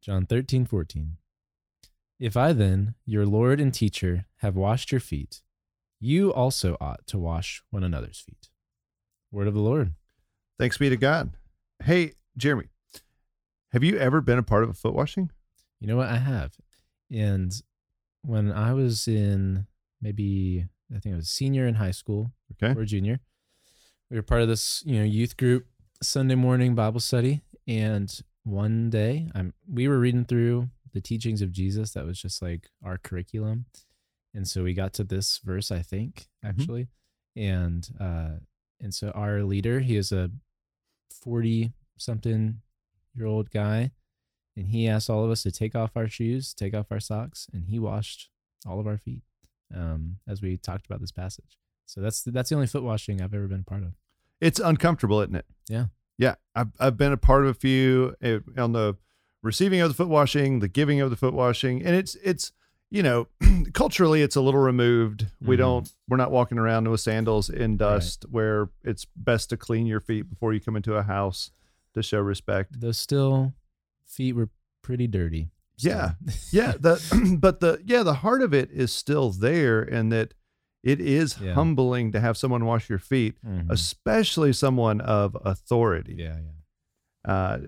John 0.00 0.26
13, 0.26 0.64
14. 0.66 1.16
If 2.18 2.36
I 2.36 2.52
then, 2.52 2.94
your 3.04 3.26
Lord 3.26 3.60
and 3.60 3.72
teacher, 3.72 4.26
have 4.38 4.56
washed 4.56 4.92
your 4.92 5.00
feet, 5.00 5.42
you 5.98 6.32
also 6.32 6.76
ought 6.80 7.06
to 7.08 7.18
wash 7.18 7.62
one 7.70 7.84
another's 7.84 8.20
feet. 8.20 8.48
Word 9.30 9.46
of 9.46 9.54
the 9.54 9.60
Lord. 9.60 9.94
Thanks 10.58 10.78
be 10.78 10.88
to 10.88 10.96
God. 10.96 11.30
Hey, 11.84 12.12
Jeremy, 12.36 12.68
have 13.72 13.84
you 13.84 13.96
ever 13.98 14.20
been 14.20 14.38
a 14.38 14.42
part 14.42 14.64
of 14.64 14.70
a 14.70 14.74
foot 14.74 14.94
washing? 14.94 15.30
You 15.80 15.86
know 15.86 15.96
what? 15.96 16.08
I 16.08 16.18
have. 16.18 16.52
And 17.10 17.52
when 18.22 18.52
I 18.52 18.72
was 18.72 19.06
in 19.08 19.66
maybe, 20.00 20.66
I 20.94 20.98
think 20.98 21.14
I 21.14 21.16
was 21.16 21.28
senior 21.28 21.66
in 21.66 21.74
high 21.76 21.90
school 21.90 22.32
Okay. 22.52 22.78
or 22.78 22.84
junior, 22.84 23.20
we 24.10 24.16
were 24.16 24.22
part 24.22 24.42
of 24.42 24.48
this, 24.48 24.82
you 24.84 24.98
know, 24.98 25.04
youth 25.04 25.36
group 25.36 25.66
Sunday 26.02 26.34
morning 26.34 26.74
Bible 26.74 27.00
study. 27.00 27.42
And 27.68 28.20
one 28.44 28.90
day 28.90 29.28
I'm, 29.34 29.54
we 29.68 29.88
were 29.88 29.98
reading 29.98 30.24
through 30.24 30.70
the 30.92 31.00
teachings 31.00 31.42
of 31.42 31.52
Jesus. 31.52 31.92
That 31.92 32.06
was 32.06 32.20
just 32.20 32.42
like 32.42 32.68
our 32.84 32.98
curriculum. 32.98 33.66
And 34.34 34.46
so 34.46 34.62
we 34.62 34.74
got 34.74 34.92
to 34.94 35.04
this 35.04 35.38
verse, 35.38 35.70
I 35.70 35.82
think, 35.82 36.28
actually. 36.44 36.88
And, 37.36 37.88
uh, 38.00 38.38
and 38.80 38.94
so 38.94 39.10
our 39.10 39.42
leader, 39.42 39.80
he 39.80 39.96
is 39.96 40.12
a 40.12 40.30
40 41.22 41.72
something 41.98 42.60
year 43.14 43.26
old 43.26 43.50
guy 43.50 43.90
and 44.56 44.68
he 44.68 44.88
asked 44.88 45.08
all 45.08 45.24
of 45.24 45.30
us 45.30 45.42
to 45.44 45.50
take 45.50 45.74
off 45.74 45.96
our 45.96 46.08
shoes, 46.08 46.52
take 46.52 46.74
off 46.74 46.86
our 46.90 47.00
socks, 47.00 47.46
and 47.52 47.66
he 47.66 47.78
washed 47.78 48.28
all 48.66 48.80
of 48.80 48.86
our 48.86 48.98
feet 48.98 49.22
um, 49.74 50.16
as 50.28 50.42
we 50.42 50.56
talked 50.56 50.86
about 50.86 51.00
this 51.00 51.12
passage. 51.12 51.58
So 51.86 52.00
that's 52.00 52.22
that's 52.22 52.50
the 52.50 52.56
only 52.56 52.66
foot 52.66 52.82
washing 52.82 53.20
I've 53.20 53.34
ever 53.34 53.48
been 53.48 53.64
a 53.66 53.70
part 53.70 53.82
of. 53.82 53.94
It's 54.40 54.60
uncomfortable, 54.60 55.20
isn't 55.20 55.34
it? 55.34 55.46
Yeah. 55.68 55.86
Yeah. 56.20 56.34
I've, 56.54 56.68
I've 56.78 56.96
been 56.96 57.12
a 57.12 57.16
part 57.16 57.44
of 57.44 57.48
a 57.50 57.54
few 57.54 58.14
eh, 58.20 58.38
on 58.58 58.72
the 58.72 58.96
receiving 59.42 59.80
of 59.80 59.88
the 59.88 59.94
foot 59.94 60.08
washing, 60.08 60.58
the 60.60 60.68
giving 60.68 61.00
of 61.00 61.08
the 61.10 61.16
foot 61.16 61.32
washing. 61.32 61.82
And 61.84 61.96
it's, 61.96 62.14
it's, 62.22 62.52
you 62.90 63.02
know, 63.02 63.28
culturally, 63.72 64.20
it's 64.20 64.36
a 64.36 64.40
little 64.40 64.60
removed. 64.60 65.26
We 65.40 65.56
Mhm. 65.56 65.58
don't, 65.60 65.92
we're 66.08 66.16
not 66.18 66.30
walking 66.30 66.58
around 66.58 66.88
with 66.90 67.00
sandals 67.00 67.48
in 67.48 67.76
dust 67.76 68.26
where 68.30 68.68
it's 68.84 69.06
best 69.16 69.48
to 69.50 69.56
clean 69.56 69.86
your 69.86 70.00
feet 70.00 70.28
before 70.28 70.52
you 70.52 70.60
come 70.60 70.76
into 70.76 70.94
a 70.94 71.02
house 71.04 71.52
to 71.94 72.02
show 72.02 72.18
respect. 72.20 72.80
Those 72.80 72.98
still 72.98 73.54
feet 74.06 74.34
were 74.34 74.50
pretty 74.82 75.06
dirty. 75.06 75.48
So- 75.78 75.88
Yeah. 75.88 76.12
yeah 76.52 76.72
the 76.78 77.36
but 77.40 77.60
the 77.60 77.80
yeah 77.86 78.02
the 78.02 78.14
heart 78.14 78.42
of 78.42 78.52
it 78.52 78.70
is 78.70 78.92
still 78.92 79.30
there 79.30 79.80
and 79.80 80.12
that 80.12 80.34
it 80.82 81.00
is 81.00 81.38
Yeah. 81.40 81.54
humbling 81.54 82.12
to 82.12 82.20
have 82.20 82.36
someone 82.36 82.64
wash 82.64 82.88
your 82.88 82.98
feet 82.98 83.36
Mhm. 83.44 83.70
especially 83.70 84.52
someone 84.52 85.00
of 85.00 85.36
authority 85.44 86.16
yeah, 86.18 86.38
yeah. 87.26 87.32
uh 87.32 87.58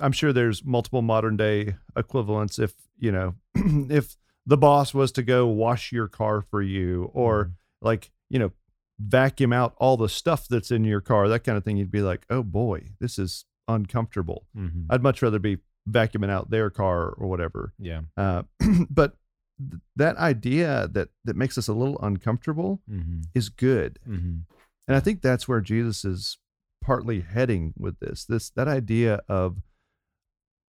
i'm 0.00 0.12
sure 0.12 0.32
there's 0.32 0.64
multiple 0.64 1.02
modern 1.02 1.36
day 1.36 1.76
equivalents 1.96 2.58
if 2.58 2.74
you 2.98 3.12
know 3.12 3.34
if 3.54 4.16
the 4.46 4.56
boss 4.56 4.94
was 4.94 5.12
to 5.12 5.22
go 5.22 5.46
wash 5.46 5.92
your 5.92 6.08
car 6.08 6.40
for 6.42 6.62
you 6.62 7.10
or 7.14 7.44
Mhm. 7.46 7.52
like 7.82 8.10
you 8.30 8.38
know 8.38 8.52
vacuum 9.00 9.52
out 9.52 9.74
all 9.78 9.96
the 9.96 10.08
stuff 10.08 10.48
that's 10.48 10.70
in 10.70 10.84
your 10.84 11.00
car 11.00 11.28
that 11.28 11.44
kind 11.44 11.56
of 11.56 11.64
thing 11.64 11.76
you'd 11.76 11.90
be 11.90 12.02
like 12.02 12.24
oh 12.30 12.42
boy 12.42 12.88
this 13.00 13.18
is 13.18 13.44
uncomfortable 13.68 14.46
Mhm. 14.56 14.86
i'd 14.90 15.02
much 15.02 15.22
rather 15.22 15.38
be 15.38 15.58
vacuuming 15.88 16.30
out 16.30 16.50
their 16.50 16.68
car 16.70 17.10
or 17.10 17.28
whatever 17.28 17.72
yeah. 17.78 18.00
uh, 18.16 18.42
but 18.90 19.16
th- 19.58 19.82
that 19.96 20.16
idea 20.16 20.88
that 20.92 21.08
that 21.24 21.36
makes 21.36 21.56
us 21.58 21.68
a 21.68 21.72
little 21.74 21.98
uncomfortable 22.00 22.80
hmm 22.88 23.20
is 23.34 23.48
good, 23.48 23.98
hmm 24.04 24.38
and 24.86 24.96
I 24.96 25.00
think 25.00 25.20
that's 25.20 25.46
where 25.46 25.60
Jesus 25.60 26.04
is 26.04 26.38
partly 26.80 27.20
heading 27.20 27.74
with 27.76 27.98
this. 28.00 28.24
This 28.24 28.50
that 28.50 28.68
idea 28.68 29.20
of 29.28 29.58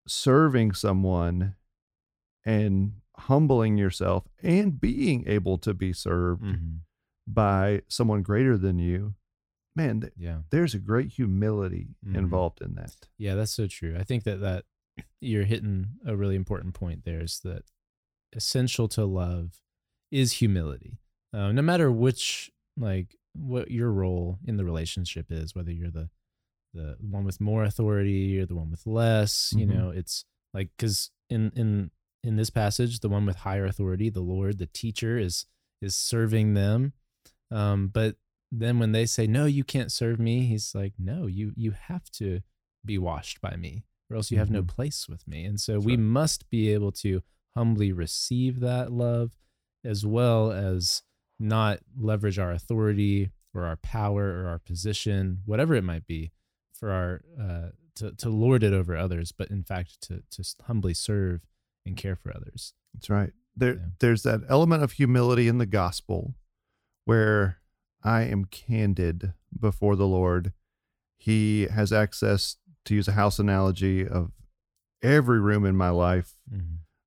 serving 0.07 0.73
someone 0.73 1.55
and 2.45 2.93
humbling 3.17 3.77
yourself 3.77 4.23
and 4.41 4.79
being 4.79 5.27
able 5.27 5.57
to 5.59 5.73
be 5.73 5.93
served 5.93 6.41
hmm 6.43 6.75
by 7.29 7.81
someone 7.89 8.21
greater 8.21 8.57
than 8.57 8.79
you. 8.79 9.13
Man, 9.75 9.99
th- 9.99 10.13
Yeah. 10.15 10.43
there's 10.49 10.73
a 10.73 10.79
great 10.79 11.09
humility 11.11 11.89
Mhm. 12.05 12.15
involved 12.15 12.61
in 12.61 12.75
that. 12.75 12.95
Yeah, 13.17 13.35
that's 13.35 13.51
so 13.51 13.67
true. 13.67 13.97
I 13.97 14.03
think 14.03 14.23
that 14.23 14.37
that 14.39 14.63
you're 15.19 15.43
hitting 15.43 15.99
a 16.05 16.15
really 16.15 16.37
important 16.37 16.73
point 16.73 17.03
there 17.03 17.19
is 17.19 17.41
that 17.41 17.65
essential 18.37 18.87
to 18.89 19.03
love 19.05 19.59
is 20.11 20.33
humility. 20.33 20.99
Uh, 21.33 21.51
no 21.51 21.61
matter 21.61 21.91
which 21.91 22.49
like 22.77 23.15
what 23.33 23.69
your 23.71 23.91
role 23.91 24.39
in 24.45 24.55
the 24.57 24.63
relationship 24.65 25.27
is, 25.31 25.53
whether 25.55 25.71
you're 25.71 25.91
the 25.91 26.09
the 26.73 26.95
one 27.01 27.23
with 27.25 27.41
more 27.41 27.63
authority 27.63 28.39
or 28.39 28.45
the 28.45 28.55
one 28.55 28.69
with 28.69 28.85
less, 28.85 29.53
you 29.57 29.65
Mhm. 29.65 29.69
know, 29.75 29.89
it's 29.89 30.23
like 30.53 30.69
cuz 30.77 31.11
in 31.29 31.51
in 31.55 31.91
in 32.23 32.35
this 32.35 32.49
passage, 32.49 32.99
the 32.99 33.09
one 33.09 33.25
with 33.25 33.37
higher 33.37 33.65
authority, 33.65 34.09
the 34.09 34.21
Lord, 34.21 34.57
the 34.57 34.67
teacher 34.67 35.17
is 35.17 35.45
is 35.81 35.95
serving 35.95 36.53
them. 36.53 36.93
Um 37.51 37.87
but 37.87 38.17
then 38.51 38.79
when 38.79 38.91
they 38.93 39.05
say 39.05 39.27
no, 39.27 39.45
you 39.45 39.63
can't 39.63 39.91
serve 39.91 40.19
me, 40.19 40.45
he's 40.45 40.73
like, 40.73 40.93
"No, 40.97 41.25
you 41.27 41.53
you 41.55 41.71
have 41.71 42.09
to 42.11 42.41
be 42.85 42.97
washed 42.97 43.41
by 43.41 43.55
me 43.57 43.85
or 44.09 44.15
else 44.15 44.31
you 44.31 44.37
have 44.37 44.49
no 44.49 44.63
Mhm. 44.63 44.67
place 44.67 45.09
with 45.09 45.27
me 45.27 45.43
and 45.45 45.59
so 45.59 45.73
That's 45.73 45.85
we 45.85 45.93
right. 45.93 45.99
must 45.99 46.49
be 46.49 46.69
able 46.69 46.91
to 46.93 47.21
humbly 47.57 47.91
receive 47.91 48.59
that 48.59 48.91
love 48.91 49.35
as 49.83 50.05
well 50.05 50.51
as 50.51 51.01
not 51.39 51.79
leverage 51.99 52.37
our 52.39 52.51
authority 52.51 53.29
or 53.53 53.65
our 53.65 53.75
power 53.77 54.25
or 54.43 54.47
our 54.47 54.59
position 54.59 55.39
whatever 55.45 55.73
it 55.75 55.83
might 55.83 56.05
be 56.05 56.31
for 56.73 56.91
our 56.91 57.21
uh, 57.41 57.69
to, 57.95 58.11
to 58.11 58.29
lord 58.29 58.63
it 58.63 58.73
over 58.73 58.95
others 58.95 59.31
but 59.31 59.49
in 59.49 59.63
fact 59.63 59.99
to, 60.01 60.21
to 60.29 60.43
humbly 60.67 60.93
serve 60.93 61.41
and 61.85 61.97
care 61.97 62.15
for 62.15 62.29
others 62.35 62.73
That's 62.93 63.09
right. 63.09 63.31
There, 63.55 63.73
Yeah. 63.75 63.85
there's 63.99 64.23
that 64.23 64.41
element 64.49 64.83
of 64.83 64.91
humility 64.93 65.47
in 65.47 65.57
the 65.57 65.65
gospel 65.65 66.35
where 67.05 67.57
I 68.03 68.21
am 68.23 68.45
candid 68.45 69.33
before 69.57 69.95
the 69.95 70.05
Lord. 70.07 70.53
He 71.17 71.63
has 71.67 71.91
access, 71.91 72.57
to 72.85 72.93
use 72.93 73.07
a 73.07 73.13
house 73.13 73.39
analogy, 73.39 74.07
of 74.07 74.31
every 75.01 75.39
room 75.39 75.65
in 75.65 75.75
my 75.75 75.89
life, 75.89 76.35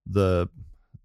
the 0.06 0.49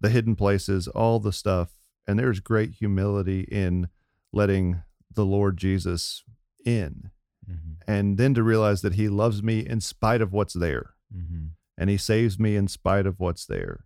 the 0.00 0.10
hidden 0.10 0.36
places, 0.36 0.88
all 0.88 1.18
the 1.18 1.32
stuff, 1.32 1.70
and 2.06 2.18
there's 2.18 2.40
great 2.40 2.72
humility 2.72 3.40
in 3.42 3.88
letting 4.32 4.82
the 5.14 5.24
Lord 5.24 5.56
Jesus 5.56 6.22
in, 6.64 7.10
Mhm. 7.50 7.76
and 7.86 8.18
then 8.18 8.34
to 8.34 8.42
realize 8.42 8.82
that 8.82 8.94
He 8.94 9.08
loves 9.08 9.42
me 9.42 9.60
in 9.66 9.80
spite 9.80 10.20
of 10.20 10.32
what's 10.34 10.52
there 10.52 10.90
Mhm. 11.14 11.50
and 11.78 11.88
he 11.90 11.96
saves 11.96 12.38
me 12.38 12.56
in 12.56 12.68
spite 12.68 13.06
of 13.06 13.18
what's 13.20 13.46
there. 13.46 13.84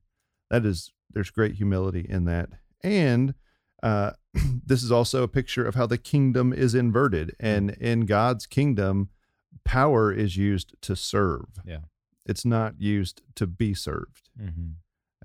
That 0.48 0.64
is, 0.66 0.92
there's 1.12 1.30
great 1.30 1.54
humility 1.56 2.06
in 2.08 2.24
that. 2.24 2.50
And 2.82 3.34
uh, 3.82 4.12
this 4.66 4.82
is 4.82 4.90
also 4.92 5.22
a 5.22 5.28
picture 5.28 5.64
of 5.66 5.74
how 5.74 5.86
the 5.86 5.98
kingdom 5.98 6.52
is 6.52 6.74
inverted. 6.74 7.34
And 7.38 7.70
in 7.72 8.00
God's 8.06 8.46
kingdom, 8.46 9.10
power 9.64 10.12
is 10.12 10.36
used 10.36 10.74
to 10.82 10.94
serve. 10.96 11.60
Yeah. 11.64 11.80
It's 12.26 12.44
not 12.44 12.80
used 12.80 13.22
to 13.36 13.46
be 13.46 13.74
served. 13.74 14.28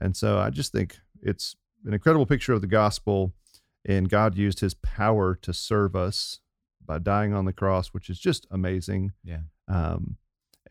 And 0.02 0.16
so 0.16 0.38
I 0.40 0.50
just 0.50 0.72
think 0.72 0.98
it's 1.22 1.56
an 1.86 1.94
incredible 1.94 2.26
picture 2.26 2.54
of 2.54 2.62
the 2.62 2.68
gospel. 2.68 3.34
And 3.88 4.10
God 4.10 4.36
used 4.36 4.60
his 4.62 4.74
power 4.74 5.36
to 5.42 5.54
serve 5.54 5.96
us 5.96 6.40
by 6.86 7.00
dying 7.00 7.34
on 7.34 7.46
the 7.46 7.54
cross, 7.54 7.90
which 7.90 8.10
is 8.10 8.20
just 8.20 8.46
amazing. 8.52 9.14
yeah 9.24 9.42
Um, 9.68 10.18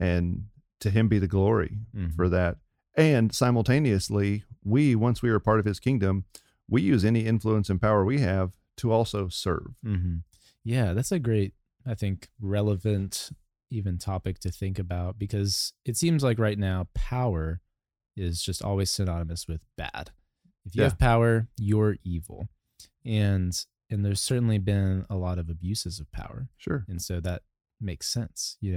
and 0.01 0.47
to 0.81 0.91
him 0.91 1.09
be 1.09 1.19
the 1.19 1.29
glory 1.29 1.79
Mhm. 1.97 2.15
for 2.15 2.29
that. 2.29 2.59
And 2.97 3.33
simultaneously, 3.35 4.45
we, 4.63 4.95
once 4.95 5.23
we 5.23 5.31
are 5.31 5.41
part 5.41 5.59
of 5.61 5.65
his 5.65 5.81
kingdom, 5.81 6.25
we 6.69 6.83
use 6.83 7.05
any 7.05 7.25
influence 7.27 7.69
and 7.71 7.81
power 7.81 8.05
we 8.05 8.21
have 8.21 8.53
to 8.77 8.91
also 8.93 9.29
serve. 9.29 9.75
hmm 9.83 10.19
Yeah, 10.63 10.93
that's 10.93 11.13
a 11.13 11.19
great, 11.19 11.55
I 11.87 11.95
think, 11.95 12.31
relevant 12.41 13.31
even 13.71 13.99
topic 13.99 14.39
to 14.41 14.51
think 14.51 14.79
about 14.79 15.19
because 15.19 15.73
it 15.85 15.97
seems 15.97 16.23
like 16.23 16.39
right 16.39 16.59
now 16.59 16.89
power 16.95 17.61
is 18.17 18.43
just 18.43 18.63
always 18.63 18.91
synonymous 18.91 19.47
with 19.49 19.61
bad. 19.77 20.11
If 20.65 20.75
you 20.75 20.83
Yeah. 20.83 20.89
have 20.89 20.99
power, 20.99 21.49
you're 21.59 21.97
evil. 22.05 22.49
And 23.05 23.55
and 23.91 24.05
there's 24.05 24.21
certainly 24.23 24.59
been 24.59 25.05
a 25.11 25.15
lot 25.17 25.39
of 25.39 25.51
abuses 25.51 26.01
of 26.01 26.11
power. 26.11 26.49
Sure. 26.57 26.85
And 26.89 27.01
so 27.03 27.21
that 27.21 27.43
makes 27.81 28.09
sense, 28.09 28.57
you 28.61 28.73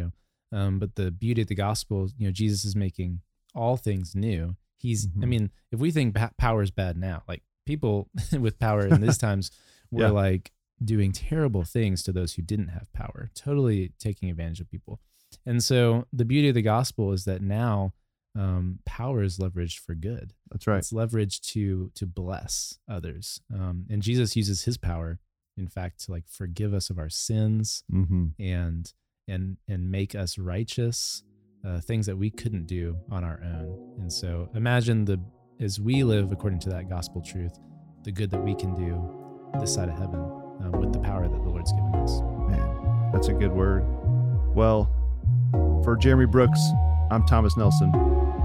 know. 0.51 0.57
Um, 0.57 0.79
but 0.79 0.95
the 0.95 1.11
beauty 1.11 1.41
of 1.43 1.47
the 1.47 1.55
gospel, 1.55 2.09
you 2.17 2.27
know, 2.27 2.31
Jesus 2.31 2.65
is 2.65 2.75
making 2.75 3.21
all 3.55 3.77
things 3.77 4.15
new. 4.15 4.57
He's, 4.77 5.07
I 5.07 5.09
Mhm. 5.25 5.27
mean, 5.29 5.51
if 5.71 5.79
we 5.79 5.91
think 5.91 6.15
power 6.37 6.61
is 6.61 6.71
bad 6.71 6.97
now, 6.97 7.23
like 7.27 7.41
people 7.65 8.09
with 8.39 8.59
power 8.59 8.85
in 8.85 8.99
these 9.01 9.17
times 9.27 9.49
were 9.91 10.03
Yeah. 10.03 10.09
like 10.11 10.51
doing 10.83 11.11
terrible 11.13 11.63
things 11.63 12.03
to 12.03 12.11
those 12.11 12.33
who 12.33 12.41
didn't 12.41 12.67
have 12.67 12.91
power, 12.93 13.31
totally 13.33 13.93
taking 13.97 14.29
advantage 14.29 14.59
of 14.59 14.69
people. 14.69 14.99
And 15.45 15.63
so 15.63 16.05
the 16.13 16.25
beauty 16.25 16.49
of 16.49 16.55
the 16.55 16.61
gospel 16.61 17.11
is 17.13 17.23
that 17.25 17.41
now 17.41 17.93
um, 18.37 18.79
power 18.85 19.23
is 19.23 19.37
leveraged 19.39 19.79
for 19.79 19.95
good. 19.95 20.33
That's 20.51 20.67
right. 20.67 20.77
It's 20.77 20.93
leveraged 20.93 21.41
to 21.53 21.91
to 21.95 22.05
bless 22.05 22.77
others. 22.89 23.41
Um, 23.53 23.85
and 23.89 24.01
Jesus 24.01 24.35
uses 24.35 24.63
his 24.63 24.77
power, 24.77 25.19
in 25.57 25.67
fact, 25.67 26.05
to 26.05 26.11
like 26.11 26.25
forgive 26.29 26.73
us 26.73 26.89
of 26.89 26.97
our 26.99 27.09
sins 27.09 27.83
Mm-hmm. 27.91 28.27
and 28.39 28.93
and 29.27 29.57
and 29.67 29.89
make 29.91 30.15
us 30.15 30.37
righteous 30.37 31.23
uh, 31.65 31.81
things 31.81 32.05
that 32.05 32.17
we 32.17 32.29
couldn't 32.29 32.67
do 32.67 32.97
on 33.11 33.23
our 33.23 33.41
own. 33.43 33.95
And 33.99 34.13
so 34.13 34.49
imagine 34.55 35.05
the 35.05 35.19
as 35.59 35.79
we 35.79 36.03
live 36.03 36.31
according 36.31 36.59
to 36.59 36.69
that 36.69 36.87
gospel 36.87 37.21
truth, 37.21 37.57
the 38.03 38.11
good 38.11 38.29
that 38.31 38.43
we 38.43 38.53
can 38.55 38.75
do 38.75 39.03
this 39.59 39.73
side 39.73 39.89
of 39.89 39.97
heaven 39.97 40.19
um, 40.19 40.71
with 40.79 40.93
the 40.93 40.99
power 40.99 41.27
that 41.27 41.41
the 41.43 41.49
Lord's 41.49 41.71
given 41.73 41.95
us. 41.95 42.21
Man, 42.47 43.09
that's 43.11 43.27
a 43.29 43.33
good 43.33 43.51
word. 43.51 43.83
Well, 44.55 44.93
for 45.83 45.97
Jeremy 45.97 46.25
Brooks, 46.27 46.59
I'm 47.09 47.25
Thomas 47.25 47.57
Nelson. 47.57 47.91